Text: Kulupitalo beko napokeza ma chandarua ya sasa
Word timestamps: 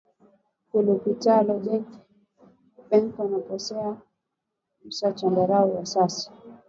Kulupitalo 0.69 1.53
beko 2.91 3.21
napokeza 3.29 3.81
ma 5.01 5.09
chandarua 5.17 5.65
ya 5.75 5.85
sasa 5.93 6.29